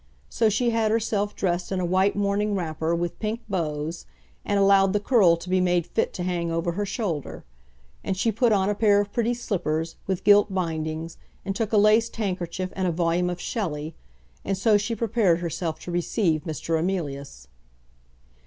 [0.31, 4.07] So she had herself dressed in a white morning wrapper with pink bows,
[4.43, 7.45] and allowed the curl to be made fit to hang over her shoulder.
[8.03, 11.77] And she put on a pair of pretty slippers, with gilt bindings, and took a
[11.77, 13.93] laced handkerchief and a volume of Shelley,
[14.43, 16.79] and so she prepared herself to receive Mr.
[16.79, 17.47] Emilius.